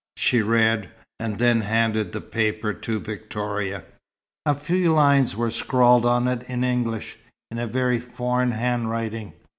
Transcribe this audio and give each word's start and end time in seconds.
She 0.17 0.41
read, 0.41 0.89
and 1.19 1.37
then 1.37 1.61
handed 1.61 2.11
the 2.11 2.21
paper 2.21 2.73
to 2.73 2.99
Victoria. 2.99 3.83
A 4.47 4.55
few 4.55 4.91
lines 4.91 5.35
were 5.35 5.51
scrawled 5.51 6.07
on 6.07 6.27
it 6.27 6.41
in 6.49 6.63
English, 6.63 7.19
in 7.51 7.59
a 7.59 7.67
very 7.67 7.99
foreign 7.99 8.49
handwriting. 8.49 9.33